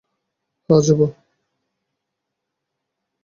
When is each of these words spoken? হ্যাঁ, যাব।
হ্যাঁ, 0.69 0.81
যাব। 0.81 0.99